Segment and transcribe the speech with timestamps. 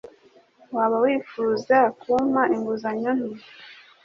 [0.75, 3.29] Waba wifuza kumpa inguzanyo nto?